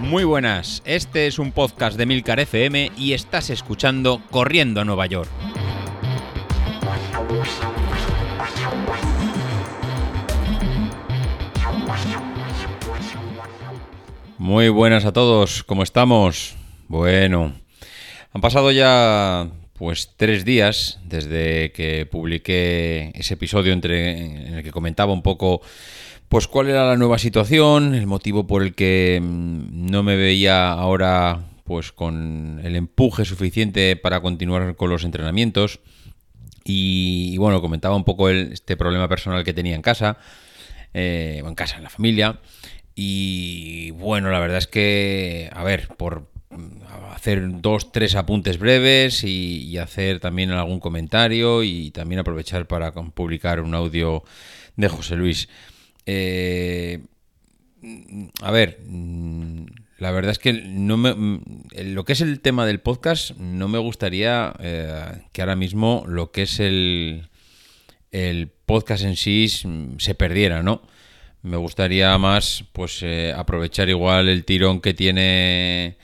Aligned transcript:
Muy 0.00 0.24
buenas, 0.24 0.82
este 0.86 1.26
es 1.26 1.38
un 1.38 1.52
podcast 1.52 1.98
de 1.98 2.06
Milcar 2.06 2.40
FM 2.40 2.92
y 2.96 3.12
estás 3.12 3.50
escuchando 3.50 4.22
Corriendo 4.30 4.80
a 4.80 4.84
Nueva 4.84 5.04
York. 5.06 5.28
Muy 14.38 14.70
buenas 14.70 15.04
a 15.04 15.12
todos, 15.12 15.62
¿cómo 15.64 15.82
estamos? 15.82 16.56
Bueno, 16.88 17.52
han 18.32 18.40
pasado 18.40 18.72
ya 18.72 19.50
pues 19.74 20.14
tres 20.16 20.44
días 20.44 21.00
desde 21.04 21.70
que 21.72 22.06
publiqué 22.06 23.12
ese 23.14 23.34
episodio 23.34 23.72
entre, 23.72 24.46
en 24.46 24.54
el 24.54 24.62
que 24.64 24.72
comentaba 24.72 25.12
un 25.12 25.22
poco 25.22 25.60
pues 26.28 26.46
cuál 26.46 26.68
era 26.68 26.86
la 26.86 26.96
nueva 26.96 27.18
situación, 27.18 27.94
el 27.94 28.06
motivo 28.06 28.46
por 28.46 28.62
el 28.62 28.74
que 28.74 29.20
mm, 29.22 29.90
no 29.90 30.02
me 30.02 30.16
veía 30.16 30.70
ahora 30.70 31.40
pues 31.64 31.92
con 31.92 32.60
el 32.64 32.76
empuje 32.76 33.24
suficiente 33.24 33.96
para 33.96 34.20
continuar 34.20 34.76
con 34.76 34.90
los 34.90 35.04
entrenamientos. 35.04 35.80
Y, 36.64 37.36
bueno, 37.38 37.62
comentaba 37.62 37.96
un 37.96 38.04
poco 38.04 38.28
este 38.28 38.76
problema 38.76 39.08
personal 39.08 39.42
que 39.42 39.54
tenía 39.54 39.74
en 39.74 39.82
casa, 39.82 40.18
eh, 40.92 41.42
en 41.44 41.54
casa, 41.54 41.76
en 41.76 41.82
la 41.82 41.90
familia. 41.90 42.40
Y 42.94 43.90
bueno, 43.92 44.30
la 44.30 44.38
verdad 44.38 44.58
es 44.58 44.66
que, 44.66 45.50
a 45.52 45.62
ver, 45.62 45.88
por 45.96 46.30
mm, 46.50 47.12
hacer 47.14 47.60
dos, 47.60 47.92
tres 47.92 48.14
apuntes 48.16 48.58
breves 48.58 49.24
y, 49.24 49.64
y 49.64 49.78
hacer 49.78 50.20
también 50.20 50.50
algún 50.50 50.80
comentario 50.80 51.62
y 51.62 51.90
también 51.90 52.18
aprovechar 52.18 52.66
para 52.66 52.92
publicar 52.92 53.60
un 53.60 53.74
audio 53.74 54.24
de 54.76 54.88
José 54.88 55.16
Luis. 55.16 55.48
Eh, 56.10 57.00
a 58.40 58.50
ver, 58.50 58.80
mm, 58.86 59.66
la 59.98 60.10
verdad 60.10 60.30
es 60.30 60.38
que 60.38 60.54
mm, 60.54 61.40
lo 61.84 62.04
que 62.06 62.14
es 62.14 62.22
el 62.22 62.40
tema 62.40 62.64
del 62.64 62.80
podcast 62.80 63.36
no 63.36 63.68
me 63.68 63.76
gustaría 63.76 64.54
eh, 64.58 65.20
que 65.32 65.42
ahora 65.42 65.54
mismo 65.54 66.04
lo 66.08 66.30
que 66.30 66.42
es 66.42 66.60
el, 66.60 67.28
el 68.10 68.48
podcast 68.64 69.04
en 69.04 69.16
sí 69.16 69.48
se 69.48 70.14
perdiera, 70.14 70.62
¿no? 70.62 70.80
Me 71.42 71.58
gustaría 71.58 72.16
más 72.16 72.64
pues 72.72 73.02
eh, 73.02 73.34
aprovechar 73.36 73.90
igual 73.90 74.30
el 74.30 74.46
tirón 74.46 74.80
que 74.80 74.94
tiene 74.94 75.98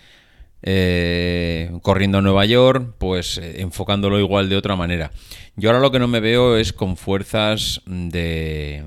corriendo 1.83 2.19
a 2.19 2.23
Nueva 2.23 2.45
York, 2.47 2.95
pues 2.99 3.39
enfocándolo 3.39 4.19
igual 4.19 4.49
de 4.49 4.57
otra 4.57 4.77
manera. 4.77 5.13
Yo 5.57 5.71
ahora 5.71 5.81
lo 5.81 5.91
que 5.91 5.99
no 5.99 6.09
me 6.09 6.21
veo 6.21 6.57
es 6.57 6.73
con 6.73 6.97
fuerzas 6.97 7.83
de, 7.87 8.83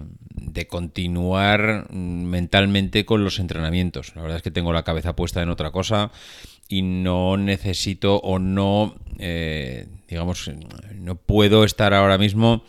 de 0.48 0.68
continuar 0.68 1.92
mentalmente 1.92 3.06
con 3.06 3.24
los 3.24 3.40
entrenamientos. 3.40 4.16
La 4.16 4.22
verdad 4.22 4.38
es 4.38 4.44
que 4.44 4.52
tengo 4.52 4.74
la 4.74 4.84
cabeza 4.84 5.16
puesta 5.16 5.42
en 5.42 5.50
otra 5.50 5.72
cosa 5.72 6.12
y 6.68 6.82
no 6.82 7.38
necesito 7.38 8.18
o 8.18 8.40
no, 8.40 8.96
eh, 9.20 9.88
digamos, 10.08 10.50
no 10.96 11.16
puedo 11.16 11.64
estar 11.64 11.94
ahora 11.94 12.18
mismo 12.18 12.64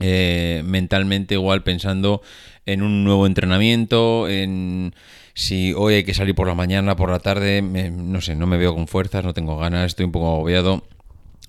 eh, 0.00 0.62
mentalmente 0.64 1.34
igual 1.34 1.62
pensando 1.62 2.20
en 2.66 2.82
un 2.82 3.04
nuevo 3.04 3.26
entrenamiento, 3.26 4.28
en 4.28 4.94
si 5.34 5.72
hoy 5.72 5.94
hay 5.94 6.04
que 6.04 6.14
salir 6.14 6.34
por 6.34 6.48
la 6.48 6.54
mañana, 6.54 6.96
por 6.96 7.10
la 7.10 7.20
tarde, 7.20 7.62
no 7.62 8.20
sé, 8.20 8.34
no 8.34 8.46
me 8.46 8.56
veo 8.56 8.74
con 8.74 8.88
fuerzas, 8.88 9.24
no 9.24 9.34
tengo 9.34 9.56
ganas, 9.56 9.86
estoy 9.86 10.06
un 10.06 10.12
poco 10.12 10.34
agobiado. 10.34 10.84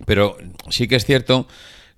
Pero 0.06 0.38
sí 0.70 0.88
que 0.88 0.96
es 0.98 1.06
cierto 1.06 1.48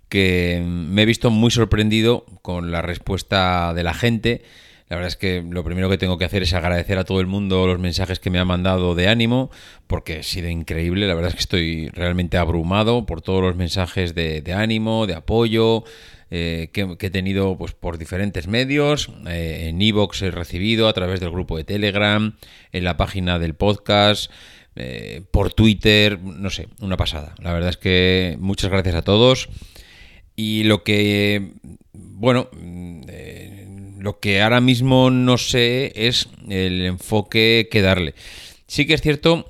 que 0.10 0.64
me 0.66 1.04
he 1.04 1.06
visto 1.06 1.30
muy 1.30 1.52
sorprendido 1.52 2.26
con 2.42 2.72
la 2.72 2.82
respuesta 2.82 3.74
de 3.74 3.84
la 3.84 3.94
gente. 3.94 4.44
La 4.90 4.96
verdad 4.96 5.10
es 5.10 5.18
que 5.18 5.44
lo 5.48 5.66
primero 5.66 5.90
que 5.90 5.98
tengo 5.98 6.18
que 6.18 6.24
hacer 6.24 6.44
es 6.44 6.54
agradecer 6.54 6.98
a 6.98 7.04
todo 7.04 7.20
el 7.20 7.28
mundo 7.28 7.68
los 7.68 7.78
mensajes 7.78 8.20
que 8.20 8.30
me 8.30 8.40
han 8.40 8.48
mandado 8.48 8.96
de 8.96 9.10
ánimo, 9.10 9.52
porque 9.86 10.20
ha 10.20 10.24
sido 10.24 10.48
increíble. 10.48 11.08
La 11.08 11.14
verdad 11.14 11.30
es 11.30 11.36
que 11.36 11.42
estoy 11.42 11.90
realmente 11.90 12.38
abrumado 12.38 13.06
por 13.06 13.22
todos 13.22 13.42
los 13.42 13.58
mensajes 13.58 14.16
de, 14.16 14.42
ánimo, 14.56 15.06
de 15.06 15.16
apoyo, 15.16 15.84
eh, 16.32 16.70
que, 16.72 16.96
he 17.00 17.10
tenido 17.10 17.58
pues, 17.58 17.74
por 17.74 17.98
diferentes 17.98 18.48
medios. 18.48 19.10
Eh, 19.28 19.68
en 19.68 19.82
Evox 19.82 20.22
he 20.22 20.32
recibido, 20.32 20.88
a 20.88 20.94
través 20.94 21.20
del 21.20 21.32
grupo 21.32 21.58
de 21.58 21.66
Telegram, 21.66 22.38
en 22.72 22.84
la 22.86 22.96
página 22.96 23.40
del 23.40 23.56
podcast. 23.56 24.32
Eh, 24.80 25.24
por 25.32 25.54
Twitter, 25.54 26.20
no 26.22 26.50
sé, 26.50 26.68
una 26.80 26.96
pasada. 26.96 27.36
La 27.40 27.52
verdad 27.52 27.72
es 27.72 27.78
que 27.78 28.38
muchas 28.40 28.72
gracias 28.72 28.96
a 28.96 29.02
todos. 29.02 29.50
Y 30.40 30.64
lo 30.66 30.84
que, 30.84 31.54
bueno, 31.94 32.48
eh, 33.08 33.68
lo 33.98 34.20
que 34.20 34.42
ahora 34.42 34.62
mismo 34.62 35.10
no 35.10 35.40
sé 35.40 35.92
es 35.96 36.30
el 36.48 36.86
enfoque 36.86 37.68
que 37.72 37.82
darle. 37.82 38.14
Sí 38.68 38.86
que 38.86 38.94
es 38.94 39.02
cierto 39.02 39.48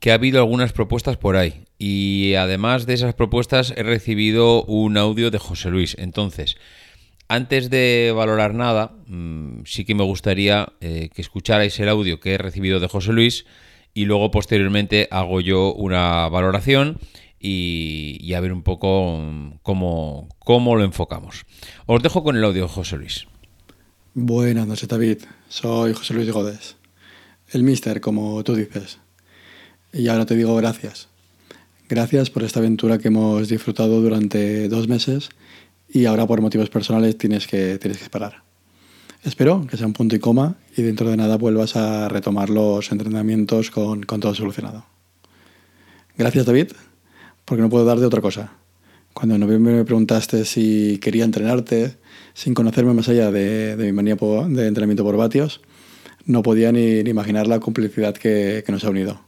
que 0.00 0.10
ha 0.10 0.14
habido 0.14 0.40
algunas 0.40 0.72
propuestas 0.72 1.16
por 1.16 1.36
ahí. 1.36 1.62
Y 1.78 2.34
además 2.34 2.84
de 2.84 2.94
esas 2.94 3.14
propuestas 3.14 3.72
he 3.76 3.84
recibido 3.84 4.64
un 4.64 4.98
audio 4.98 5.30
de 5.30 5.38
José 5.38 5.70
Luis. 5.70 5.94
Entonces, 6.00 6.56
antes 7.28 7.70
de 7.70 8.12
valorar 8.14 8.54
nada, 8.54 8.96
mm, 9.06 9.60
sí 9.66 9.84
que 9.84 9.94
me 9.94 10.02
gustaría 10.02 10.72
eh, 10.80 11.10
que 11.14 11.22
escucharais 11.22 11.78
el 11.78 11.88
audio 11.88 12.18
que 12.18 12.34
he 12.34 12.38
recibido 12.38 12.80
de 12.80 12.88
José 12.88 13.12
Luis 13.12 13.46
y 13.94 14.04
luego 14.06 14.32
posteriormente 14.32 15.06
hago 15.12 15.40
yo 15.40 15.72
una 15.74 16.28
valoración 16.28 16.98
y, 17.40 18.32
a 18.34 18.40
ver 18.40 18.52
un 18.52 18.62
poco 18.62 19.22
cómo, 19.62 20.28
cómo 20.38 20.76
lo 20.76 20.84
enfocamos. 20.84 21.44
Os 21.86 22.02
dejo 22.02 22.22
con 22.22 22.36
el 22.36 22.44
audio, 22.44 22.68
José 22.68 22.96
Luis. 22.96 23.26
Buenas 24.14 24.66
noches, 24.66 24.88
David. 24.88 25.18
Soy 25.48 25.92
José 25.92 26.14
Luis 26.14 26.30
Godes, 26.30 26.76
el 27.50 27.62
mister, 27.62 28.00
como 28.00 28.42
tú 28.42 28.54
dices. 28.54 28.98
Y 29.92 30.08
ahora 30.08 30.26
te 30.26 30.34
digo 30.34 30.54
gracias. 30.56 31.08
Gracias 31.88 32.28
por 32.28 32.42
esta 32.42 32.58
aventura 32.60 32.98
que 32.98 33.08
hemos 33.08 33.48
disfrutado 33.48 34.00
durante 34.00 34.68
dos 34.68 34.88
meses 34.88 35.30
y 35.88 36.04
ahora 36.04 36.26
por 36.26 36.42
motivos 36.42 36.68
personales 36.68 37.16
tienes 37.16 37.46
que, 37.46 37.78
tienes 37.78 37.98
que 37.98 38.10
parar. 38.10 38.42
Espero 39.24 39.66
que 39.66 39.76
sea 39.76 39.86
un 39.86 39.94
punto 39.94 40.14
y 40.14 40.18
coma 40.18 40.56
y 40.76 40.82
dentro 40.82 41.08
de 41.08 41.16
nada 41.16 41.38
vuelvas 41.38 41.76
a 41.76 42.08
retomar 42.08 42.50
los 42.50 42.92
entrenamientos 42.92 43.70
con, 43.70 44.02
con 44.02 44.20
todo 44.20 44.34
solucionado. 44.34 44.84
Gracias, 46.16 46.44
David 46.44 46.72
porque 47.48 47.62
no 47.62 47.70
puedo 47.70 47.84
dar 47.86 47.98
de 47.98 48.06
otra 48.06 48.20
cosa. 48.20 48.52
Cuando 49.14 49.34
en 49.34 49.40
noviembre 49.40 49.72
me 49.72 49.84
preguntaste 49.84 50.44
si 50.44 50.98
quería 50.98 51.24
entrenarte, 51.24 51.96
sin 52.34 52.52
conocerme 52.52 52.92
más 52.92 53.08
allá 53.08 53.32
de, 53.32 53.74
mi 53.78 53.92
manía 53.92 54.16
de 54.16 54.66
entrenamiento 54.66 55.02
por 55.02 55.16
vatios, 55.16 55.62
no 56.26 56.42
podía 56.42 56.72
ni, 56.72 56.98
imaginar 57.00 57.46
la 57.46 57.58
complicidad 57.58 58.14
que, 58.14 58.62
nos 58.68 58.84
ha 58.84 58.90
unido. 58.90 59.22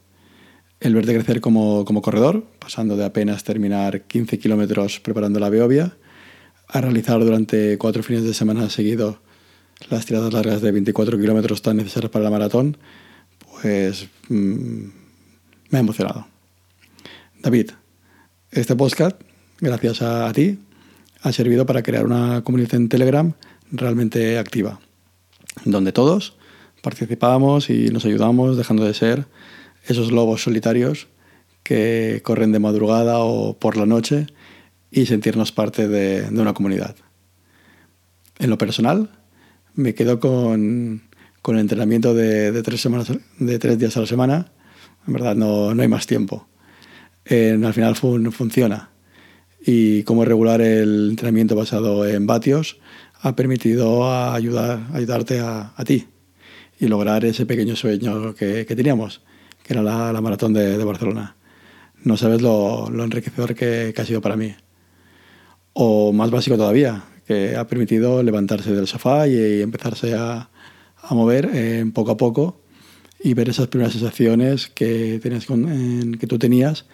El 0.81 0.95
verte 0.95 1.15
crecer 1.15 1.41
como, 1.41 1.85
corredor, 2.03 2.45
pasando 2.59 2.97
de 2.97 3.07
apenas 3.07 3.43
terminar 3.43 4.03
15 4.03 4.39
kilómetros 4.39 5.01
preparando 5.01 5.41
la 5.41 5.49
Beovia, 5.49 5.97
a 6.69 6.81
realizar 6.81 7.19
durante 7.25 7.79
cuatro 7.79 8.03
fines 8.03 8.23
de 8.23 8.35
semana 8.35 8.71
seguidos 8.71 9.17
las 9.89 10.05
tiradas 10.05 10.33
largas 10.33 10.61
de 10.61 10.71
24 10.71 11.19
kilómetros 11.19 11.63
tan 11.63 11.79
necesarias 11.79 12.13
para 12.13 12.25
la 12.25 12.31
maratón, 12.31 12.77
pues 13.51 14.09
mm, 14.29 14.85
me 15.71 15.79
ha 15.79 15.81
emocionado. 15.81 16.27
David, 17.43 17.71
este 18.53 18.75
podcast, 18.75 19.21
gracias 19.61 20.03
a, 20.03 20.33
ti, 20.33 20.59
ha 21.23 21.33
servido 21.33 21.67
para 21.67 21.85
crear 21.85 22.05
una 22.05 22.43
comunidad 22.43 22.75
en 22.75 22.89
Telegram 22.89 23.33
realmente 23.71 24.39
activa, 24.39 24.81
donde 25.65 25.93
todos 25.93 26.37
participamos 26.83 27.71
y 27.71 27.91
nos 27.91 28.05
ayudamos 28.05 28.57
dejando 28.57 28.85
de 28.85 28.95
ser 28.95 29.27
esos 29.87 30.11
lobos 30.11 30.43
solitarios 30.43 31.07
que 31.63 32.23
corren 32.25 32.51
de 32.51 32.59
madrugada 32.59 33.19
o 33.19 33.57
por 33.57 33.77
la 33.77 33.87
noche 33.87 34.27
y 34.91 35.07
sentirnos 35.07 35.53
parte 35.53 35.87
de, 35.87 36.27
una 36.33 36.53
comunidad. 36.53 36.97
En 38.41 38.51
lo 38.51 38.59
personal, 38.59 39.11
me 39.75 39.95
quedo 39.95 40.19
con, 40.19 41.03
el 41.47 41.59
entrenamiento 41.59 42.15
de, 42.15 42.63
tres 42.65 42.81
semanas, 42.81 43.13
de 43.39 43.59
tres 43.61 43.79
días 43.79 43.97
a 43.97 44.01
la 44.01 44.07
semana. 44.07 44.51
En 45.07 45.13
verdad, 45.13 45.37
no, 45.37 45.73
no 45.73 45.83
hay 45.83 45.89
más 45.89 46.09
tiempo 46.09 46.49
al 47.31 47.75
final 47.75 47.95
funciona. 47.97 48.91
Y 49.65 50.03
cómo 50.05 50.25
regular 50.25 50.61
el 50.61 51.11
entrenamiento 51.11 51.55
basado 51.55 52.07
en 52.07 52.27
vatios 52.27 52.79
ha 53.21 53.37
permitido 53.37 54.11
ayudar, 54.33 54.87
ayudarte 54.93 55.39
a, 55.41 55.73
ti 55.87 56.07
y 56.79 56.89
lograr 56.89 57.25
ese 57.25 57.47
pequeño 57.47 57.77
sueño 57.77 58.35
que, 58.35 58.65
teníamos, 58.65 59.21
que 59.63 59.75
era 59.75 59.83
la, 59.83 60.21
maratón 60.21 60.55
de, 60.55 60.83
Barcelona. 60.83 61.37
No 62.03 62.17
sabes 62.17 62.41
lo, 62.41 62.89
enriquecedor 62.89 63.55
que, 63.55 63.95
ha 63.97 64.05
sido 64.05 64.21
para 64.21 64.37
mí. 64.37 64.55
O 65.75 66.13
más 66.13 66.31
básico 66.31 66.57
todavía, 66.57 67.05
que 67.27 67.55
ha 67.55 67.67
permitido 67.67 68.23
levantarse 68.23 68.73
del 68.75 68.87
sofá 68.87 69.29
y, 69.29 69.61
empezarse 69.61 70.15
a, 70.15 70.49
mover 71.11 71.51
poco 71.93 72.13
a 72.13 72.17
poco 72.17 72.63
y 73.23 73.35
ver 73.35 73.51
esas 73.51 73.69
primeras 73.69 73.93
sensaciones 73.93 74.69
que, 74.69 75.21
tenías 75.23 75.47
que 75.47 76.27
tú 76.27 76.39
tenías 76.39 76.87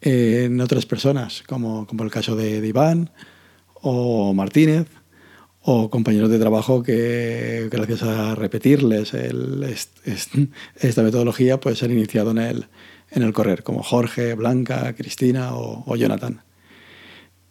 en 0.00 0.60
otras 0.60 0.86
personas, 0.86 1.42
como, 1.46 1.86
como 1.86 2.04
el 2.04 2.10
caso 2.10 2.36
de, 2.36 2.66
Iván 2.66 3.10
o 3.74 4.32
Martínez 4.34 4.88
o 5.62 5.90
compañeros 5.90 6.30
de 6.30 6.38
trabajo 6.38 6.82
que 6.82 7.68
gracias 7.70 8.02
a 8.02 8.34
repetirles 8.34 9.12
esta 10.76 11.02
metodología 11.02 11.60
pues 11.60 11.82
han 11.82 11.90
iniciado 11.90 12.30
en 12.30 12.38
el, 12.38 12.66
en 13.10 13.22
el 13.22 13.32
correr, 13.34 13.62
como 13.62 13.82
Jorge, 13.82 14.34
Blanca, 14.34 14.94
Cristina 14.94 15.54
o, 15.54 15.96
Jonathan. 15.96 16.42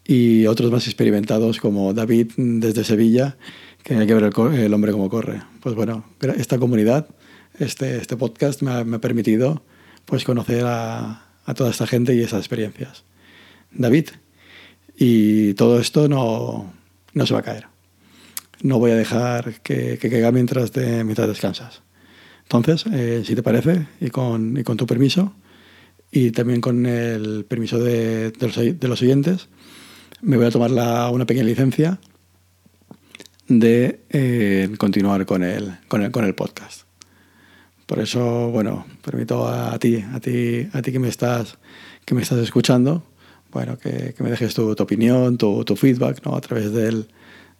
Y 0.03 0.47
otros 0.47 0.71
más 0.71 0.87
experimentados 0.87 1.59
como 1.59 1.93
David 1.93 2.31
desde 2.35 2.83
Sevilla, 2.83 3.37
que 3.83 3.93
hay 3.93 4.07
que 4.07 4.15
ver 4.15 4.31
el, 4.55 4.73
hombre 4.73 4.91
como 4.91 5.07
corre. 5.07 5.43
Pues 5.61 5.75
bueno, 5.75 6.03
esta 6.35 6.57
comunidad, 6.57 7.07
este, 7.59 7.97
este 7.97 8.17
podcast 8.17 8.63
me 8.63 8.71
ha, 8.71 8.83
me 8.83 8.95
ha 8.95 9.01
permitido 9.01 9.61
pues 10.05 10.23
conocer 10.23 10.65
a, 10.65 11.28
a 11.49 11.53
toda 11.53 11.71
esta 11.71 11.87
gente 11.87 12.13
y 12.15 12.21
esas 12.21 12.39
experiencias. 12.39 13.03
David, 13.71 14.09
y 14.97 15.53
todo 15.55 15.79
esto 15.79 16.07
no, 16.07 16.73
no 17.13 17.25
se 17.25 17.33
va 17.33 17.39
a 17.39 17.43
caer 17.43 17.67
no 18.61 18.79
voy 18.79 18.91
a 18.91 18.95
dejar 18.95 19.61
que, 19.61 19.97
que 19.97 20.09
caiga 20.09 20.31
mientras, 20.31 20.75
mientras 20.75 21.27
descansas. 21.27 21.81
Entonces, 22.43 22.85
eh, 22.91 23.23
si 23.25 23.35
te 23.35 23.43
parece, 23.43 23.87
y 24.01 24.09
con, 24.09 24.57
y 24.57 24.63
con, 24.63 24.77
tu 24.77 24.85
permiso, 24.85 25.33
y 26.11 26.31
también 26.31 26.61
con 26.61 26.85
el 26.85 27.45
permiso 27.45 27.79
de, 27.79 28.31
de, 28.31 28.47
los, 28.47 28.55
de 28.55 28.87
los, 28.87 29.01
oyentes, 29.01 29.49
me 30.21 30.37
voy 30.37 30.47
a 30.47 30.51
tomar 30.51 30.71
una 31.11 31.25
pequeña 31.25 31.45
licencia 31.45 31.99
de 33.47 34.01
eh, 34.09 34.69
continuar 34.77 35.25
con 35.25 35.43
el, 35.43 35.77
con, 35.87 36.03
el, 36.03 36.11
con 36.11 36.25
el 36.25 36.33
podcast. 36.33 36.88
Por 37.89 37.97
eso, 37.97 38.51
bueno, 38.51 38.85
permito 39.03 39.47
a 39.47 39.79
ti, 39.79 40.05
a 40.13 40.19
ti, 40.19 40.69
a 40.73 40.79
ti 40.83 40.91
que 40.91 40.99
me 40.99 41.07
estás, 41.07 41.57
que 42.05 42.13
me 42.13 42.21
estás 42.21 42.37
escuchando, 42.37 43.01
bueno, 43.51 43.79
que, 43.79 44.13
que 44.15 44.21
me 44.21 44.29
dejes 44.29 44.53
tu, 44.53 44.75
tu 44.75 44.83
opinión, 44.83 45.39
tu, 45.39 45.65
tu, 45.65 45.75
feedback, 45.75 46.23
¿no? 46.23 46.35
A 46.35 46.39
través 46.39 46.71
del, 46.71 47.07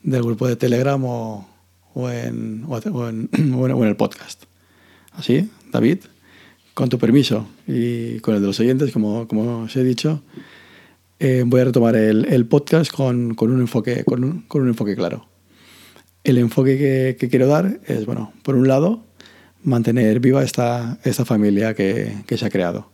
del 0.04 0.22
grupo 0.22 0.48
de 0.48 0.56
Telegram 0.56 1.04
o, 1.04 1.50
o, 1.96 2.12
en, 2.12 2.64
o, 2.70 2.78
en, 2.78 3.88
el 3.88 3.96
podcast. 3.96 4.44
Así, 5.14 5.50
David, 5.72 5.98
con 6.76 6.90
tu 6.90 7.00
permiso 7.00 7.48
y 7.66 8.20
con 8.20 8.36
el 8.36 8.42
de 8.42 8.48
los 8.48 8.60
oyentes, 8.60 8.92
como, 8.92 9.28
como 9.28 9.64
os 9.64 9.76
he 9.78 9.84
dicho, 9.84 10.22
eh, 11.18 11.44
voy 11.44 11.62
a 11.62 11.66
retomar 11.66 11.96
el, 11.96 12.26
el 12.26 12.46
podcast 12.46 12.92
con, 12.92 13.34
con, 13.34 13.50
un 13.50 13.62
enfoque, 13.62 14.04
con, 14.04 14.24
un, 14.24 14.42
con, 14.44 14.62
un, 14.62 14.68
enfoque 14.68 14.96
claro. 14.96 15.26
El 16.24 16.38
enfoque 16.38 16.78
que, 16.78 17.18
que, 17.20 17.30
quiero 17.30 17.48
dar 17.48 17.80
es, 17.88 18.06
bueno, 18.06 18.31
por 18.44 18.54
un 18.54 18.68
lado, 18.68 19.09
mantener 19.64 20.20
viva 20.20 20.44
esta, 20.44 21.00
esta 21.04 21.26
familia 21.26 21.74
que, 21.74 22.14
que 22.26 22.38
se 22.38 22.46
ha 22.46 22.50
creado. 22.50 22.92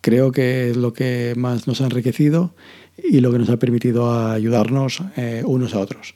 Creo 0.00 0.32
que 0.32 0.70
es 0.70 0.76
lo 0.76 0.92
que 0.92 1.34
más 1.36 1.66
nos 1.66 1.80
ha 1.80 1.84
enriquecido 1.84 2.54
y 2.96 3.20
lo 3.20 3.32
que 3.32 3.38
nos 3.38 3.50
ha 3.50 3.58
permitido 3.58 4.30
ayudarnos 4.30 5.02
eh, 5.16 5.42
unos 5.44 5.74
a 5.74 5.80
otros 5.80 6.14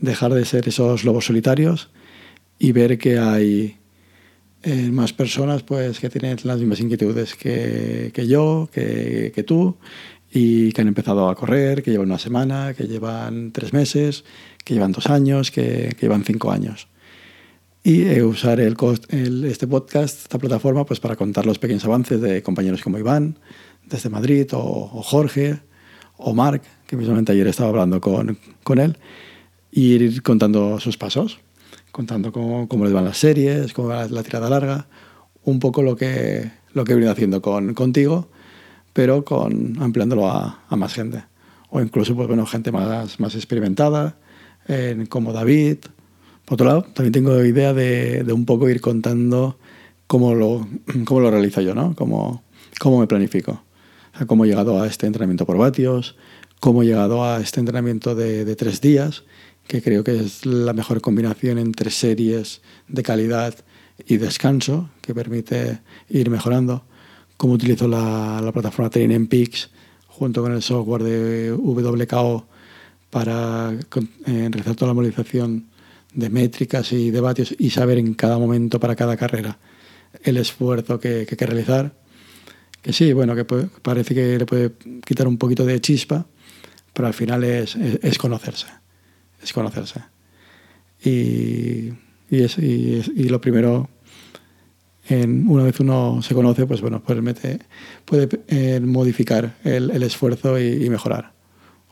dejar 0.00 0.32
de 0.34 0.44
ser 0.44 0.66
esos 0.66 1.04
lobos 1.04 1.26
solitarios 1.26 1.90
y 2.58 2.72
ver 2.72 2.98
que 2.98 3.18
hay 3.18 3.76
eh, 4.62 4.90
más 4.90 5.12
personas 5.12 5.62
pues, 5.62 6.00
que 6.00 6.10
tienen 6.10 6.38
las 6.44 6.58
mismas 6.58 6.80
inquietudes 6.80 7.34
que, 7.34 8.10
que 8.12 8.26
yo, 8.26 8.68
que, 8.72 9.32
que, 9.34 9.42
tú, 9.42 9.76
y 10.32 10.72
que 10.72 10.80
han 10.80 10.88
empezado 10.88 11.28
a 11.28 11.34
correr, 11.34 11.82
que 11.82 11.90
llevan 11.90 12.08
una 12.08 12.18
semana, 12.18 12.74
que 12.74 12.84
llevan 12.84 13.52
tres 13.52 13.72
meses, 13.72 14.24
que 14.64 14.74
llevan 14.74 14.92
dos 14.92 15.06
años, 15.06 15.50
que, 15.50 15.94
que 15.96 16.06
llevan 16.06 16.24
cinco 16.24 16.50
años. 16.50 16.88
Y 17.82 18.02
eh, 18.02 18.22
usar 18.22 18.60
el, 18.60 18.76
el, 19.08 19.44
este 19.44 19.66
podcast, 19.66 20.18
esta 20.22 20.38
plataforma, 20.38 20.84
pues 20.84 21.00
para 21.00 21.16
contar 21.16 21.46
los 21.46 21.58
pequeños 21.58 21.84
avances 21.84 22.20
de 22.20 22.42
compañeros 22.42 22.82
como 22.82 22.98
Iván, 22.98 23.38
desde 23.86 24.10
Madrid, 24.10 24.46
o, 24.52 24.58
o 24.58 25.02
Jorge, 25.02 25.60
o 26.18 26.34
Marc, 26.34 26.62
que 26.86 26.96
mismamente 26.96 27.32
ayer 27.32 27.46
estaba 27.46 27.70
hablando 27.70 28.00
con, 28.00 28.38
con 28.62 28.78
él, 28.78 28.98
y 29.70 29.94
ir 29.94 30.22
contando 30.22 30.78
sus 30.78 30.98
pasos, 30.98 31.40
contando 31.90 32.32
cómo, 32.32 32.68
cómo 32.68 32.84
les 32.84 32.92
van 32.92 33.04
las 33.04 33.16
series, 33.16 33.72
cómo 33.72 33.88
va 33.88 34.06
la 34.08 34.22
tirada 34.22 34.50
larga, 34.50 34.86
un 35.44 35.58
poco 35.58 35.82
lo 35.82 35.96
que, 35.96 36.50
lo 36.74 36.84
que 36.84 36.92
he 36.92 36.94
venido 36.94 37.12
haciendo 37.12 37.40
con, 37.40 37.72
contigo, 37.72 38.28
pero 38.92 39.24
con, 39.24 39.76
ampliándolo 39.80 40.28
a, 40.28 40.64
a, 40.68 40.76
más 40.76 40.92
gente. 40.92 41.24
O 41.70 41.80
incluso, 41.80 42.14
pues 42.14 42.28
bueno, 42.28 42.44
gente 42.44 42.72
más, 42.72 43.20
más 43.20 43.34
experimentada, 43.34 44.16
eh, 44.68 45.06
como 45.08 45.32
David. 45.32 45.78
Por 46.44 46.54
otro 46.54 46.66
lado, 46.66 46.82
también 46.94 47.12
tengo 47.12 47.44
idea 47.44 47.72
de, 47.72 48.24
de 48.24 48.32
un 48.32 48.44
poco 48.44 48.68
ir 48.68 48.80
contando 48.80 49.58
cómo 50.06 50.34
lo, 50.34 50.66
cómo 51.04 51.20
lo 51.20 51.30
realizo 51.30 51.60
yo, 51.60 51.74
¿no? 51.74 51.94
Cómo, 51.94 52.42
cómo 52.80 53.00
me 53.00 53.06
planifico. 53.06 53.62
O 54.14 54.18
sea, 54.18 54.26
cómo 54.26 54.44
he 54.44 54.48
llegado 54.48 54.82
a 54.82 54.86
este 54.86 55.06
entrenamiento 55.06 55.46
por 55.46 55.56
vatios, 55.56 56.16
cómo 56.58 56.82
he 56.82 56.86
llegado 56.86 57.24
a 57.24 57.40
este 57.40 57.60
entrenamiento 57.60 58.14
de, 58.14 58.44
de 58.44 58.56
tres 58.56 58.80
días 58.80 59.24
que 59.70 59.82
creo 59.82 60.02
que 60.02 60.18
es 60.18 60.44
la 60.44 60.72
mejor 60.72 61.00
combinación 61.00 61.56
entre 61.56 61.92
series 61.92 62.60
de 62.88 63.04
calidad 63.04 63.54
y 64.04 64.16
descanso, 64.16 64.90
que 65.00 65.14
permite 65.14 65.78
ir 66.08 66.28
mejorando. 66.28 66.82
Cómo 67.36 67.52
utilizo 67.52 67.86
la, 67.86 68.40
la 68.42 68.50
plataforma 68.50 68.90
Training 68.90 69.28
Peaks 69.28 69.70
junto 70.08 70.42
con 70.42 70.52
el 70.52 70.62
software 70.62 71.04
de 71.04 71.52
WKO 71.52 72.48
para 73.10 73.72
eh, 73.72 74.48
realizar 74.50 74.74
toda 74.74 74.88
la 74.88 74.94
movilización 74.94 75.66
de 76.14 76.30
métricas 76.30 76.92
y 76.92 77.10
de 77.10 77.20
vatios 77.20 77.54
y 77.58 77.70
saber 77.70 77.98
en 77.98 78.14
cada 78.14 78.38
momento 78.38 78.80
para 78.80 78.96
cada 78.96 79.16
carrera 79.16 79.58
el 80.24 80.36
esfuerzo 80.36 80.98
que, 80.98 81.24
que 81.26 81.34
hay 81.34 81.36
que 81.36 81.46
realizar. 81.46 81.94
Que 82.82 82.92
sí, 82.92 83.12
bueno, 83.12 83.34
que 83.34 83.44
puede, 83.44 83.68
parece 83.82 84.14
que 84.14 84.38
le 84.38 84.46
puede 84.46 84.72
quitar 85.04 85.28
un 85.28 85.38
poquito 85.38 85.64
de 85.66 85.80
chispa, 85.80 86.26
pero 86.92 87.06
al 87.06 87.14
final 87.14 87.44
es, 87.44 87.76
es, 87.76 88.00
es 88.02 88.18
conocerse 88.18 88.66
es 89.42 89.52
conocerse. 89.52 90.00
Y, 91.02 91.92
y, 92.30 92.42
es, 92.42 92.58
y, 92.58 93.02
y 93.16 93.28
lo 93.28 93.40
primero, 93.40 93.88
en, 95.08 95.48
una 95.48 95.64
vez 95.64 95.80
uno 95.80 96.20
se 96.22 96.34
conoce, 96.34 96.66
pues 96.66 96.80
bueno, 96.80 97.02
pues 97.02 97.18
puede 98.04 98.28
eh, 98.48 98.80
modificar 98.80 99.56
el, 99.64 99.90
el 99.90 100.02
esfuerzo 100.02 100.58
y, 100.58 100.88
mejorar. 100.90 101.32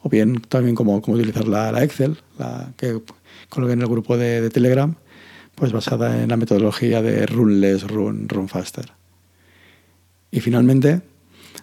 O 0.03 0.09
bien 0.09 0.41
también 0.49 0.75
como 0.75 0.97
utilizar 0.97 1.49
la, 1.49 1.83
Excel, 1.83 2.19
la 2.39 2.73
que 2.77 3.01
coloqué 3.49 3.73
en 3.73 3.83
el 3.83 3.89
grupo 3.89 4.17
de, 4.17 4.49
Telegram, 4.51 4.95
pues 5.55 5.73
basada 5.73 6.23
en 6.23 6.29
la 6.29 6.37
metodología 6.37 7.03
de 7.03 7.27
Run 7.27 8.29
Run, 8.29 8.49
Faster. 8.49 8.93
Y 10.31 10.41
finalmente, 10.41 11.01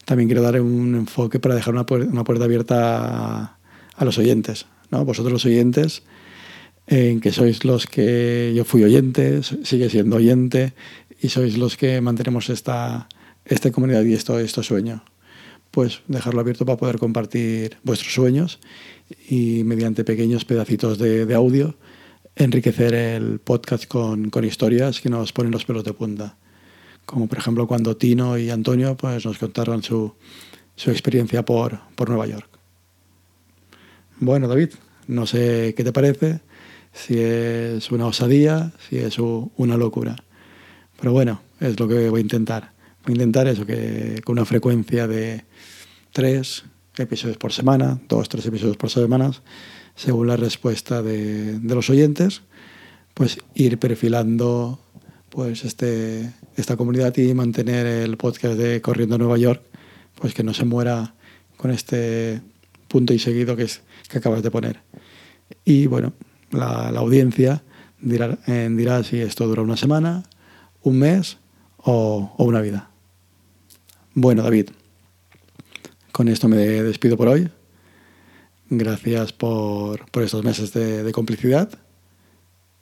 también 0.06 0.28
quiero 0.28 0.42
dar 0.42 0.60
un 0.60 0.96
enfoque 0.96 1.40
para 1.40 1.56
dejar 1.56 1.74
una, 1.74 1.86
una 1.90 2.24
puerta 2.24 2.46
abierta 2.46 3.58
a, 3.96 4.06
los 4.06 4.18
oyentes, 4.18 4.66
¿no? 4.92 5.06
Vosotros 5.06 5.32
los 5.32 5.46
oyentes, 5.46 6.04
en 6.88 7.22
que 7.22 7.32
sois 7.32 7.64
los 7.64 7.88
que 7.88 8.54
yo 8.56 8.66
fui 8.66 8.84
oyente, 8.84 9.42
sigue 9.44 9.90
siendo 9.90 10.18
oyente, 10.18 10.74
y 11.22 11.30
sois 11.30 11.58
los 11.58 11.78
que 11.78 12.02
mantenemos 12.02 12.50
esta, 12.50 13.08
esta 13.46 13.72
comunidad 13.72 14.04
y 14.04 14.14
esto, 14.14 14.40
esto 14.40 14.62
sueño. 14.62 15.04
Pues 15.76 16.04
dejarlo 16.08 16.40
abierto 16.40 16.66
para 16.66 16.78
poder 16.78 17.00
compartir 17.00 17.76
vuestros 17.84 18.14
sueños 18.14 18.62
y 19.28 19.66
mediante 19.66 20.06
pequeños 20.06 20.46
pedacitos 20.46 20.98
de, 20.98 21.36
audio 21.36 21.76
enriquecer 22.38 22.94
el 22.94 23.40
podcast 23.40 23.86
con, 23.86 24.30
con, 24.30 24.46
historias 24.46 25.02
que 25.02 25.10
nos 25.10 25.34
ponen 25.34 25.52
los 25.52 25.66
pelos 25.66 25.84
de 25.84 25.92
punta. 25.92 26.38
Como 27.06 27.28
por 27.28 27.40
ejemplo 27.40 27.68
cuando 27.68 27.98
Tino 27.98 28.38
y 28.38 28.52
Antonio 28.52 28.96
pues, 28.96 29.26
nos 29.26 29.38
contaron 29.38 29.84
su, 29.84 30.14
su 30.78 30.92
experiencia 30.92 31.44
por, 31.44 31.82
por 31.96 32.08
Nueva 32.08 32.28
York. 32.28 32.48
Bueno, 34.22 34.48
David, 34.48 34.70
no 35.08 35.28
sé 35.28 35.74
qué 35.76 35.84
te 35.84 35.92
parece, 35.92 36.40
si 36.94 37.20
es 37.20 37.92
una 37.92 38.06
osadía, 38.06 38.72
si 38.88 39.00
es 39.00 39.18
una 39.20 39.76
locura. 39.76 40.16
Pero 40.98 41.12
bueno, 41.12 41.42
es 41.60 41.78
lo 41.78 41.90
que 41.90 42.10
voy 42.10 42.20
a 42.20 42.22
intentar. 42.22 42.75
Intentar 43.08 43.48
eso, 43.48 43.66
que 43.66 44.22
con 44.24 44.34
una 44.34 44.46
frecuencia 44.46 45.08
de 45.08 45.44
tres 46.12 46.64
episodios 46.98 47.38
por 47.38 47.54
semana, 47.54 48.00
dos, 48.08 48.30
tres 48.30 48.46
episodios 48.46 48.78
por 48.78 48.90
semana, 48.90 49.32
según 49.96 50.28
la 50.28 50.38
respuesta 50.38 51.02
de, 51.02 51.60
los 51.64 51.90
oyentes, 51.90 52.42
pues 53.14 53.38
ir 53.54 53.78
perfilando 53.78 54.80
pues 55.30 55.66
este, 55.66 56.32
esta 56.56 56.78
comunidad 56.78 57.16
y 57.18 57.34
mantener 57.34 57.86
el 57.86 58.18
podcast 58.18 58.58
de 58.58 58.82
Corriendo 58.82 59.16
a 59.16 59.18
Nueva 59.18 59.38
York, 59.38 59.62
pues 60.20 60.34
que 60.34 60.44
no 60.44 60.54
se 60.54 60.66
muera 60.66 61.14
con 61.58 61.72
este 61.72 62.42
punto 62.88 63.14
y 63.14 63.20
seguido 63.20 63.56
que, 63.56 63.64
es, 63.64 63.82
que 64.10 64.18
acabas 64.18 64.44
de 64.44 64.52
poner. 64.52 64.80
Y 65.64 65.88
bueno, 65.88 66.14
la, 66.52 66.90
audiencia 66.90 67.64
dirá, 68.00 68.38
eh, 68.48 68.70
dirá, 68.72 69.04
si 69.04 69.20
esto 69.20 69.48
dura 69.48 69.62
una 69.62 69.78
semana, 69.78 70.24
un 70.84 71.00
mes 71.00 71.38
o, 71.78 72.34
una 72.38 72.62
vida. 72.62 72.90
Bueno, 74.18 74.44
David, 74.44 74.70
con 76.14 76.30
esto 76.30 76.48
me 76.48 76.56
despido 76.56 77.18
por 77.18 77.28
hoy. 77.28 77.50
Gracias 78.70 79.34
por, 79.34 80.10
por 80.10 80.24
estos 80.24 80.44
meses 80.46 80.72
de, 80.74 81.12
complicidad 81.12 81.70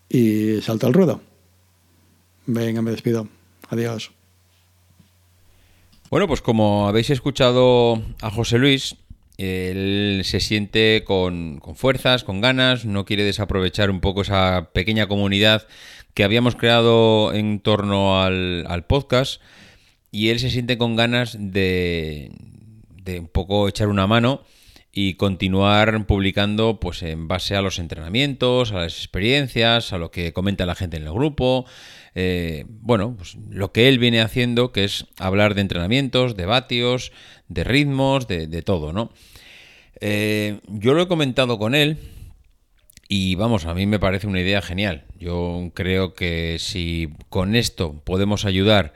y 0.10 0.62
salto 0.62 0.86
al 0.86 0.94
ruedo. 0.94 1.22
Venga, 2.46 2.84
me 2.84 2.92
despido. 2.92 3.28
Adiós. 3.70 4.12
Bueno, 6.12 6.28
pues 6.28 6.42
como 6.42 6.88
habéis 6.88 7.10
escuchado 7.10 8.04
a 8.22 8.30
José 8.30 8.60
Luis, 8.60 8.96
él 9.38 10.22
se 10.24 10.40
siente 10.40 11.04
con, 11.04 11.62
fuerzas, 11.74 12.24
con 12.24 12.42
ganas, 12.42 12.86
no 12.86 13.06
quiere 13.06 13.24
desaprovechar 13.24 13.90
un 13.90 14.02
poco 14.02 14.22
esa 14.22 14.70
pequeña 14.72 15.08
comunidad 15.08 15.68
que 16.14 16.24
habíamos 16.24 16.56
creado 16.56 17.34
en 17.34 17.60
torno 17.60 18.22
al, 18.22 18.86
podcast 18.88 19.42
y 20.14 20.30
él 20.30 20.40
se 20.40 20.52
siente 20.52 20.78
con 20.78 20.96
ganas 20.96 21.36
de, 21.40 22.32
de 23.04 23.20
un 23.20 23.28
poco 23.28 23.68
echar 23.68 23.88
una 23.88 24.06
mano 24.06 24.44
y 24.92 25.16
continuar 25.16 26.06
publicando 26.06 26.80
pues 26.80 27.02
en 27.02 27.28
base 27.28 27.56
a 27.56 27.64
los 27.64 27.80
entrenamientos, 27.80 28.72
a 28.72 28.82
las 28.82 29.00
experiencias, 29.00 29.92
a 29.92 29.98
lo 29.98 30.12
que 30.12 30.32
comenta 30.32 30.68
la 30.68 30.76
gente 30.76 30.98
en 30.98 31.04
el 31.04 31.14
grupo. 31.14 31.66
Eh, 32.14 32.66
bueno, 32.68 33.16
pues 33.18 33.36
lo 33.50 33.72
que 33.72 33.90
él 33.90 33.98
viene 33.98 34.22
haciendo, 34.22 34.72
que 34.72 34.84
es 34.84 35.08
hablar 35.18 35.56
de 35.56 35.62
entrenamientos, 35.62 36.38
de 36.38 36.46
vatios, 36.46 37.12
de 37.48 37.64
ritmos, 37.64 38.28
de, 38.28 38.62
todo, 38.62 38.94
¿no? 38.94 39.12
Eh, 40.00 40.60
yo 40.68 40.94
lo 40.94 41.02
he 41.02 41.08
comentado 41.08 41.58
con 41.58 41.74
él 41.74 41.98
y 43.08 43.34
vamos, 43.34 43.66
a 43.66 43.74
mí 43.74 43.88
me 43.88 43.98
parece 43.98 44.28
una 44.28 44.42
idea 44.42 44.62
genial. 44.62 45.06
Yo 45.18 45.72
creo 45.74 46.14
que 46.14 46.58
si 46.60 47.10
con 47.30 47.56
esto 47.56 48.00
podemos 48.04 48.46
ayudar 48.46 48.94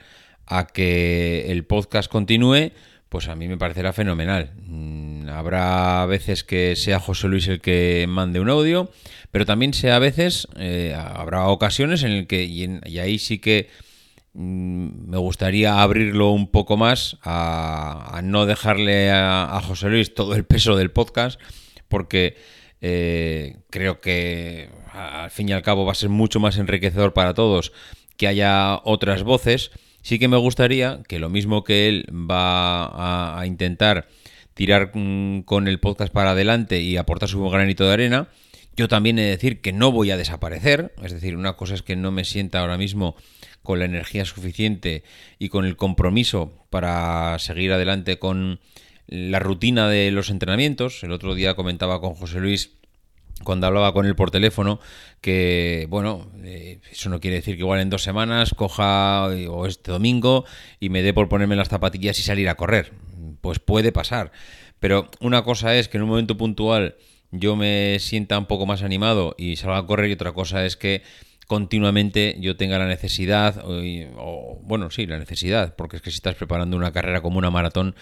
a 0.47 0.67
que 0.67 1.51
el 1.51 1.65
podcast 1.65 2.09
continúe, 2.09 2.71
pues 3.09 3.27
a 3.27 3.35
mí 3.35 3.47
me 3.47 3.57
parecerá 3.57 3.93
fenomenal. 3.93 4.53
Mm, 4.65 5.29
habrá 5.29 6.05
veces 6.05 6.43
que 6.43 6.75
sea 6.75 6.99
José 6.99 7.27
Luis 7.27 7.47
el 7.47 7.61
que 7.61 8.05
mande 8.07 8.39
un 8.39 8.49
audio, 8.49 8.89
pero 9.31 9.45
también 9.45 9.73
sea 9.73 9.97
a 9.97 9.99
veces, 9.99 10.47
eh, 10.57 10.95
habrá 10.97 11.47
ocasiones 11.47 12.03
en 12.03 12.11
el 12.11 12.27
que, 12.27 12.43
y, 12.43 12.97
ahí 12.97 13.19
sí 13.19 13.39
que 13.39 13.69
mm, 14.33 15.09
me 15.09 15.17
gustaría 15.17 15.81
abrirlo 15.81 16.31
un 16.31 16.49
poco 16.49 16.77
más 16.77 17.17
a, 17.23 18.21
no 18.23 18.45
dejarle 18.45 19.11
a, 19.11 19.61
José 19.63 19.89
Luis 19.89 20.13
todo 20.13 20.35
el 20.35 20.45
peso 20.45 20.75
del 20.75 20.91
podcast, 20.91 21.39
porque 21.87 22.35
eh, 22.81 23.57
creo 23.69 24.01
que 24.01 24.69
al 24.91 25.31
fin 25.31 25.49
y 25.49 25.53
al 25.53 25.61
cabo 25.61 25.85
va 25.85 25.91
a 25.91 25.95
ser 25.95 26.09
mucho 26.09 26.39
más 26.39 26.57
enriquecedor 26.57 27.13
para 27.13 27.33
todos 27.33 27.71
que 28.17 28.27
haya 28.27 28.81
otras 28.83 29.23
voces 29.23 29.71
Sí 30.07 30.19
que 30.19 30.29
me 30.29 30.37
gustaría 30.37 31.01
que 31.05 31.19
lo 31.19 31.29
mismo 31.29 31.65
que 31.65 31.89
él 31.89 32.05
va 32.09 33.41
a, 33.41 33.45
intentar 33.45 34.07
tirar 34.53 34.91
mm, 34.93 35.41
con 35.41 35.67
el 35.67 35.81
podcast 35.81 36.13
para 36.13 36.31
adelante 36.31 36.79
y 36.79 36.95
aportar 36.95 37.27
su 37.27 37.43
granito 37.49 37.85
de 37.85 37.91
arena, 37.91 38.29
yo 38.77 38.87
también 38.87 39.19
he 39.19 39.23
de 39.23 39.31
decir 39.31 39.59
que 39.59 39.73
no 39.73 39.91
voy 39.91 40.11
a 40.11 40.15
desaparecer, 40.15 40.93
es 41.03 41.11
decir, 41.11 41.35
una 41.35 41.57
cosa 41.57 41.73
es 41.73 41.81
que 41.81 41.97
no 41.97 42.13
me 42.13 42.23
sienta 42.23 42.61
ahora 42.61 42.77
mismo 42.77 43.17
con 43.63 43.79
la 43.79 43.85
energía 43.85 44.23
suficiente 44.23 45.03
y 45.39 45.49
con 45.49 45.65
el 45.65 45.75
compromiso 45.75 46.65
para 46.69 47.37
seguir 47.39 47.73
adelante 47.73 48.17
con 48.17 48.61
la 49.07 49.39
rutina 49.39 49.89
de 49.89 50.11
los 50.11 50.29
entrenamientos. 50.29 51.03
El 51.03 51.11
otro 51.11 51.35
día 51.35 51.55
comentaba 51.55 51.99
con 51.99 52.13
José 52.13 52.39
Luis 52.39 52.77
cuando 53.43 53.67
hablaba 53.67 53.93
con 53.93 54.05
él 54.05 54.15
por 54.15 54.31
teléfono, 54.31 54.79
que 55.21 55.87
bueno, 55.89 56.31
eh, 56.43 56.79
eso 56.91 57.09
no 57.09 57.19
quiere 57.19 57.37
decir 57.37 57.55
que 57.55 57.61
igual 57.61 57.79
en 57.79 57.89
dos 57.89 58.03
semanas 58.03 58.53
coja 58.55 59.29
eh, 59.33 59.47
o 59.47 59.65
este 59.65 59.91
domingo 59.91 60.45
y 60.79 60.89
me 60.89 61.01
dé 61.01 61.13
por 61.13 61.29
ponerme 61.29 61.55
las 61.55 61.69
zapatillas 61.69 62.19
y 62.19 62.23
salir 62.23 62.49
a 62.49 62.55
correr. 62.55 62.93
Pues 63.41 63.59
puede 63.59 63.91
pasar. 63.91 64.31
Pero 64.79 65.09
una 65.19 65.43
cosa 65.43 65.75
es 65.75 65.87
que 65.87 65.97
en 65.97 66.03
un 66.03 66.09
momento 66.09 66.37
puntual 66.37 66.95
yo 67.31 67.55
me 67.55 67.97
sienta 67.99 68.37
un 68.37 68.45
poco 68.45 68.65
más 68.65 68.83
animado 68.83 69.35
y 69.37 69.55
salga 69.57 69.79
a 69.79 69.85
correr 69.85 70.09
y 70.09 70.13
otra 70.13 70.33
cosa 70.33 70.65
es 70.65 70.77
que 70.77 71.03
continuamente 71.47 72.35
yo 72.39 72.57
tenga 72.57 72.77
la 72.77 72.85
necesidad, 72.85 73.63
o, 73.65 74.59
bueno, 74.61 74.91
sí, 74.91 75.07
la 75.07 75.17
necesidad, 75.17 75.75
porque 75.75 75.95
es 75.97 76.01
que 76.01 76.11
si 76.11 76.17
estás 76.17 76.35
preparando 76.35 76.77
una 76.77 76.91
carrera 76.91 77.21
como 77.21 77.37
una 77.37 77.49
maratón, 77.49 77.95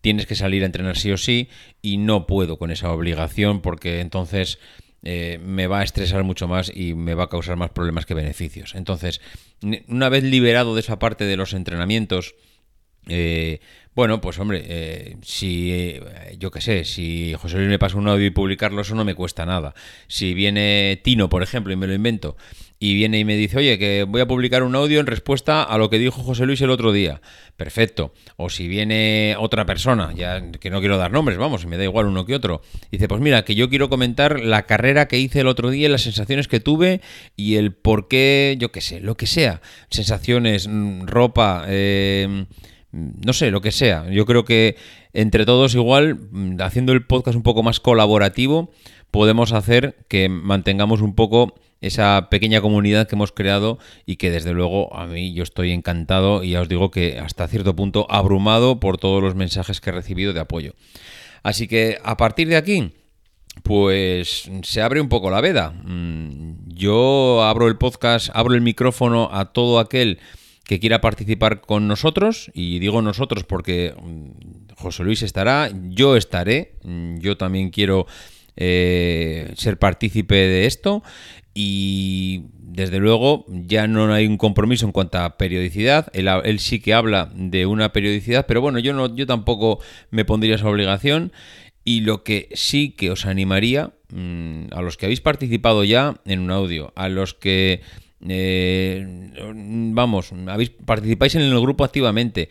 tienes 0.00 0.26
que 0.26 0.36
salir 0.36 0.62
a 0.62 0.66
entrenar 0.66 0.96
sí 0.96 1.10
o 1.10 1.16
sí 1.16 1.48
y 1.82 1.96
no 1.96 2.26
puedo 2.26 2.58
con 2.58 2.70
esa 2.70 2.92
obligación 2.92 3.60
porque 3.60 4.00
entonces 4.00 4.58
eh, 5.02 5.40
me 5.44 5.66
va 5.66 5.80
a 5.80 5.84
estresar 5.84 6.22
mucho 6.22 6.46
más 6.46 6.70
y 6.74 6.94
me 6.94 7.14
va 7.14 7.24
a 7.24 7.28
causar 7.28 7.56
más 7.56 7.70
problemas 7.70 8.06
que 8.06 8.14
beneficios. 8.14 8.74
Entonces, 8.76 9.20
una 9.88 10.08
vez 10.08 10.22
liberado 10.22 10.74
de 10.74 10.80
esa 10.80 10.98
parte 10.98 11.24
de 11.24 11.36
los 11.36 11.54
entrenamientos, 11.54 12.36
eh, 13.08 13.60
bueno, 13.94 14.20
pues 14.20 14.38
hombre, 14.38 14.62
eh, 14.66 15.16
si 15.22 16.00
yo 16.38 16.50
qué 16.50 16.60
sé, 16.60 16.84
si 16.84 17.34
José 17.34 17.58
Luis 17.58 17.68
me 17.68 17.78
pasa 17.78 17.98
un 17.98 18.08
audio 18.08 18.26
y 18.26 18.30
publicarlo, 18.30 18.80
eso 18.80 18.94
no 18.94 19.04
me 19.04 19.14
cuesta 19.14 19.44
nada. 19.44 19.74
Si 20.08 20.34
viene 20.34 21.00
Tino, 21.02 21.28
por 21.28 21.42
ejemplo, 21.42 21.72
y 21.72 21.76
me 21.76 21.86
lo 21.86 21.94
invento, 21.94 22.36
y 22.82 22.94
viene 22.94 23.20
y 23.20 23.24
me 23.24 23.36
dice, 23.36 23.58
oye, 23.58 23.78
que 23.78 24.04
voy 24.08 24.20
a 24.20 24.26
publicar 24.26 24.64
un 24.64 24.74
audio 24.74 24.98
en 24.98 25.06
respuesta 25.06 25.62
a 25.62 25.78
lo 25.78 25.88
que 25.88 26.00
dijo 26.00 26.20
José 26.20 26.46
Luis 26.46 26.60
el 26.62 26.70
otro 26.70 26.90
día. 26.90 27.20
Perfecto. 27.56 28.12
O 28.36 28.50
si 28.50 28.66
viene 28.66 29.36
otra 29.38 29.64
persona, 29.64 30.12
ya 30.16 30.50
que 30.50 30.68
no 30.68 30.80
quiero 30.80 30.98
dar 30.98 31.12
nombres, 31.12 31.38
vamos, 31.38 31.64
me 31.64 31.76
da 31.76 31.84
igual 31.84 32.06
uno 32.06 32.26
que 32.26 32.34
otro. 32.34 32.60
Dice, 32.90 33.06
pues 33.06 33.20
mira, 33.20 33.44
que 33.44 33.54
yo 33.54 33.70
quiero 33.70 33.88
comentar 33.88 34.40
la 34.40 34.66
carrera 34.66 35.06
que 35.06 35.16
hice 35.16 35.40
el 35.40 35.46
otro 35.46 35.70
día, 35.70 35.88
las 35.88 36.02
sensaciones 36.02 36.48
que 36.48 36.58
tuve 36.58 37.00
y 37.36 37.54
el 37.54 37.72
por 37.72 38.08
qué, 38.08 38.56
yo 38.58 38.72
qué 38.72 38.80
sé, 38.80 39.00
lo 39.00 39.16
que 39.16 39.28
sea. 39.28 39.62
Sensaciones, 39.88 40.66
mm, 40.66 41.06
ropa, 41.06 41.66
eh, 41.68 42.46
no 42.92 43.32
sé, 43.32 43.50
lo 43.50 43.60
que 43.60 43.72
sea. 43.72 44.08
Yo 44.10 44.26
creo 44.26 44.44
que 44.44 44.76
entre 45.12 45.46
todos 45.46 45.74
igual, 45.74 46.28
mm, 46.30 46.60
haciendo 46.60 46.92
el 46.92 47.06
podcast 47.06 47.36
un 47.36 47.42
poco 47.42 47.62
más 47.62 47.80
colaborativo, 47.80 48.70
podemos 49.10 49.52
hacer 49.52 49.96
que 50.08 50.28
mantengamos 50.28 51.00
un 51.00 51.14
poco 51.14 51.54
esa 51.80 52.28
pequeña 52.30 52.60
comunidad 52.60 53.08
que 53.08 53.16
hemos 53.16 53.32
creado 53.32 53.78
y 54.06 54.16
que 54.16 54.30
desde 54.30 54.52
luego 54.52 54.94
a 54.94 55.06
mí 55.06 55.34
yo 55.34 55.42
estoy 55.42 55.72
encantado 55.72 56.44
y 56.44 56.50
ya 56.50 56.60
os 56.60 56.68
digo 56.68 56.90
que 56.90 57.18
hasta 57.18 57.48
cierto 57.48 57.74
punto 57.74 58.06
abrumado 58.08 58.78
por 58.78 58.98
todos 58.98 59.22
los 59.22 59.34
mensajes 59.34 59.80
que 59.80 59.90
he 59.90 59.92
recibido 59.92 60.32
de 60.32 60.40
apoyo. 60.40 60.74
Así 61.42 61.66
que 61.66 61.98
a 62.04 62.16
partir 62.16 62.48
de 62.48 62.56
aquí, 62.56 62.92
pues 63.64 64.50
se 64.62 64.82
abre 64.82 65.00
un 65.00 65.08
poco 65.08 65.30
la 65.30 65.40
veda. 65.40 65.70
Mm, 65.70 66.68
yo 66.68 67.42
abro 67.42 67.68
el 67.68 67.76
podcast, 67.76 68.30
abro 68.32 68.54
el 68.54 68.60
micrófono 68.60 69.30
a 69.32 69.52
todo 69.52 69.78
aquel 69.78 70.20
que 70.64 70.80
quiera 70.80 71.00
participar 71.00 71.60
con 71.60 71.88
nosotros, 71.88 72.50
y 72.54 72.78
digo 72.78 73.02
nosotros 73.02 73.44
porque 73.44 73.94
mm, 74.00 74.74
José 74.76 75.04
Luis 75.04 75.22
estará, 75.22 75.70
yo 75.88 76.16
estaré, 76.16 76.76
mm, 76.84 77.18
yo 77.18 77.36
también 77.36 77.70
quiero 77.70 78.06
eh, 78.56 79.52
ser 79.56 79.78
partícipe 79.78 80.34
de 80.34 80.66
esto 80.66 81.02
y 81.54 82.44
desde 82.72 82.98
luego 82.98 83.44
ya 83.48 83.86
no 83.86 84.12
hay 84.12 84.26
un 84.26 84.38
compromiso 84.38 84.86
en 84.86 84.92
cuanto 84.92 85.18
a 85.18 85.36
periodicidad. 85.36 86.08
Él, 86.14 86.58
sí 86.58 86.80
que 86.80 86.94
habla 86.94 87.30
de 87.34 87.66
una 87.66 87.92
periodicidad, 87.92 88.46
pero 88.46 88.60
bueno, 88.60 88.78
yo, 88.78 88.94
no, 88.94 89.14
yo 89.14 89.26
tampoco 89.26 89.80
me 90.10 90.24
pondría 90.24 90.54
esa 90.54 90.68
obligación. 90.68 91.32
Y 91.84 92.02
lo 92.02 92.22
que 92.22 92.48
sí 92.52 92.90
que 92.90 93.10
os 93.10 93.26
animaría, 93.26 93.92
mm, 94.10 94.66
a 94.70 94.82
los 94.82 94.96
que 94.96 95.06
habéis 95.06 95.20
participado 95.20 95.82
ya 95.82 96.14
en 96.24 96.38
un 96.38 96.52
audio, 96.52 96.92
a 96.94 97.08
los 97.08 97.34
que, 97.34 97.80
eh, 98.28 99.32
vamos, 99.44 100.32
habéis, 100.48 100.70
participáis 100.70 101.34
en 101.34 101.42
el 101.42 101.60
grupo 101.60 101.84
activamente, 101.84 102.48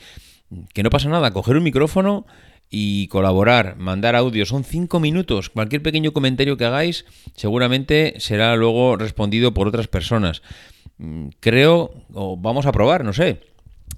que 0.73 0.83
no 0.83 0.89
pasa 0.89 1.09
nada, 1.09 1.31
coger 1.31 1.57
un 1.57 1.63
micrófono 1.63 2.25
y 2.69 3.07
colaborar, 3.07 3.75
mandar 3.77 4.15
audio. 4.15 4.45
Son 4.45 4.63
cinco 4.63 4.99
minutos. 4.99 5.49
Cualquier 5.49 5.81
pequeño 5.81 6.13
comentario 6.13 6.55
que 6.55 6.65
hagáis 6.65 7.05
seguramente 7.35 8.15
será 8.19 8.55
luego 8.55 8.95
respondido 8.95 9.53
por 9.53 9.67
otras 9.67 9.87
personas. 9.87 10.41
Mm, 10.97 11.27
creo, 11.39 11.93
o 12.13 12.37
vamos 12.37 12.65
a 12.65 12.71
probar, 12.71 13.03
no 13.03 13.11
sé. 13.11 13.41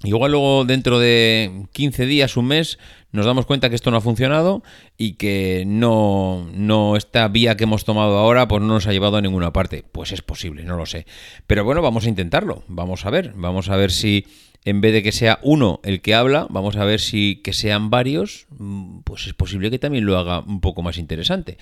Igual 0.04 0.32
luego 0.32 0.64
dentro 0.64 0.98
de 0.98 1.66
15 1.72 2.06
días, 2.06 2.36
un 2.36 2.46
mes, 2.46 2.78
nos 3.10 3.26
damos 3.26 3.46
cuenta 3.46 3.70
que 3.70 3.76
esto 3.76 3.90
no 3.90 3.96
ha 3.96 4.02
funcionado 4.02 4.62
y 4.98 5.14
que 5.14 5.64
no, 5.66 6.48
no 6.52 6.96
esta 6.96 7.26
vía 7.28 7.56
que 7.56 7.64
hemos 7.64 7.84
tomado 7.84 8.18
ahora 8.18 8.46
pues 8.46 8.60
no 8.62 8.68
nos 8.68 8.86
ha 8.86 8.92
llevado 8.92 9.16
a 9.16 9.22
ninguna 9.22 9.52
parte. 9.52 9.84
Pues 9.90 10.12
es 10.12 10.20
posible, 10.20 10.64
no 10.64 10.76
lo 10.76 10.84
sé. 10.86 11.06
Pero 11.46 11.64
bueno, 11.64 11.80
vamos 11.80 12.06
a 12.06 12.08
intentarlo. 12.08 12.64
Vamos 12.68 13.06
a 13.06 13.10
ver. 13.10 13.32
Vamos 13.34 13.70
a 13.70 13.76
ver 13.76 13.90
si 13.90 14.26
en 14.64 14.80
vez 14.80 14.92
de 14.92 15.02
que 15.02 15.12
sea 15.12 15.38
uno 15.42 15.80
el 15.84 16.00
que 16.00 16.14
habla, 16.14 16.46
vamos 16.50 16.76
a 16.76 16.84
ver 16.84 17.00
si 17.00 17.36
que 17.42 17.52
sean 17.52 17.90
varios, 17.90 18.46
mm, 18.58 19.00
pues 19.04 19.26
es 19.26 19.34
posible 19.34 19.70
que 19.70 19.78
también 19.78 20.06
lo 20.06 20.18
haga 20.18 20.40
un 20.40 20.60
poco 20.60 20.82
más 20.82 20.98
interesante. 20.98 21.58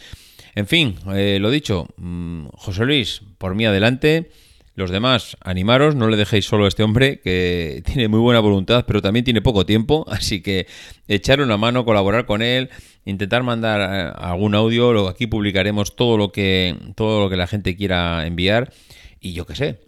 En 0.54 0.66
fin, 0.66 0.96
eh, 1.14 1.38
lo 1.40 1.50
dicho, 1.50 1.88
mm, 1.96 2.46
José 2.54 2.84
Luis, 2.84 3.22
por 3.38 3.54
mí 3.54 3.66
adelante. 3.66 4.30
Los 4.74 4.90
demás, 4.90 5.36
animaros, 5.42 5.94
no 5.94 6.08
le 6.08 6.16
dejéis 6.16 6.46
solo 6.46 6.64
a 6.64 6.68
este 6.68 6.82
hombre 6.82 7.20
que 7.20 7.82
tiene 7.86 8.08
muy 8.08 8.20
buena 8.20 8.40
voluntad, 8.40 8.84
pero 8.86 9.02
también 9.02 9.24
tiene 9.24 9.42
poco 9.42 9.66
tiempo, 9.66 10.06
así 10.10 10.42
que 10.42 10.66
echarle 11.08 11.44
una 11.44 11.56
mano, 11.56 11.84
colaborar 11.84 12.24
con 12.26 12.42
él, 12.42 12.70
intentar 13.04 13.42
mandar 13.42 13.80
eh, 13.80 14.12
algún 14.16 14.54
audio, 14.54 15.08
aquí 15.08 15.26
publicaremos 15.26 15.94
todo 15.96 16.16
lo 16.16 16.32
que 16.32 16.76
todo 16.96 17.20
lo 17.20 17.28
que 17.28 17.36
la 17.36 17.46
gente 17.46 17.76
quiera 17.76 18.26
enviar 18.26 18.72
y 19.20 19.34
yo 19.34 19.46
qué 19.46 19.54
sé, 19.54 19.78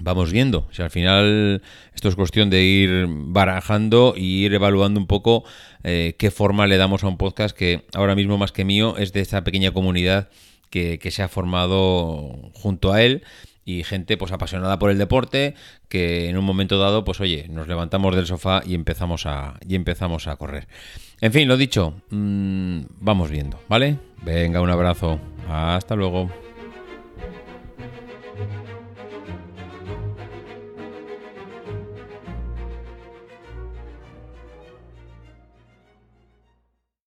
vamos 0.00 0.32
viendo. 0.32 0.68
Si 0.72 0.82
al 0.82 0.90
final 0.90 1.62
esto 1.94 2.08
es 2.08 2.16
cuestión 2.16 2.50
de 2.50 2.62
ir 2.62 3.06
barajando 3.08 4.14
y 4.16 4.44
ir 4.44 4.54
evaluando 4.54 4.98
un 4.98 5.06
poco 5.06 5.44
eh, 5.84 6.14
qué 6.18 6.30
forma 6.30 6.66
le 6.66 6.76
damos 6.76 7.04
a 7.04 7.08
un 7.08 7.18
podcast 7.18 7.56
que 7.56 7.84
ahora 7.94 8.14
mismo 8.14 8.38
más 8.38 8.52
que 8.52 8.64
mío 8.64 8.96
es 8.96 9.12
de 9.12 9.20
esta 9.20 9.44
pequeña 9.44 9.72
comunidad 9.72 10.30
que, 10.70 10.98
se 11.10 11.22
ha 11.22 11.28
formado 11.28 12.50
junto 12.54 12.92
a 12.92 13.02
él 13.02 13.22
y 13.64 13.84
gente 13.84 14.16
pues 14.16 14.32
apasionada 14.32 14.78
por 14.78 14.90
el 14.90 14.98
deporte 14.98 15.54
que 15.88 16.28
en 16.28 16.36
un 16.36 16.44
momento 16.44 16.78
dado 16.78 17.04
pues 17.04 17.20
oye 17.20 17.46
nos 17.48 17.68
levantamos 17.68 18.16
del 18.16 18.26
sofá 18.26 18.62
y 18.64 18.74
empezamos 18.74 19.26
a 19.26 19.54
y 19.66 19.74
empezamos 19.74 20.26
a 20.26 20.36
correr. 20.36 20.66
En 21.20 21.32
fin 21.32 21.48
lo 21.48 21.56
dicho 21.56 21.94
mm, 22.10 22.80
vamos 23.00 23.30
viendo 23.30 23.60
vale 23.68 23.98
venga 24.22 24.60
un 24.60 24.70
abrazo. 24.70 25.20
Hasta 25.48 25.96
luego 25.96 26.30